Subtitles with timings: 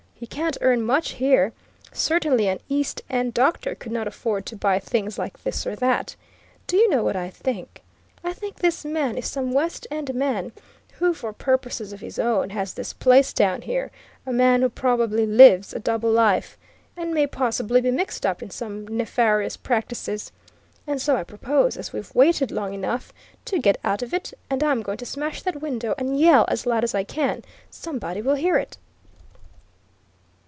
[0.21, 1.51] He can't earn much here;
[1.91, 6.15] certainly an East End doctor could not afford to buy things like this or that.
[6.67, 7.81] Do you know what I think?
[8.23, 10.51] I think this man is some West End man,
[10.99, 13.89] who for purposes of his own has this place down here
[14.23, 16.55] a man who probably lives a double life,
[16.95, 20.31] and may possibly be mixed up in some nefarious practices.
[20.85, 23.11] And so I propose, as we've waited long enough,
[23.45, 26.67] to get out of it, and I'm going to smash that window and yell as
[26.67, 27.41] loud as I can
[27.71, 28.77] somebody will hear it!"